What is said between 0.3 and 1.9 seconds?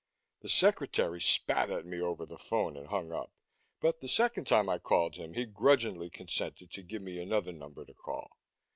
The secretary spat at